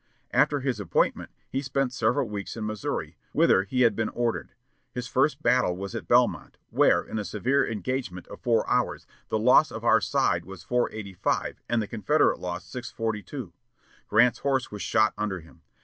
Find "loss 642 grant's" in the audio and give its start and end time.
12.39-14.39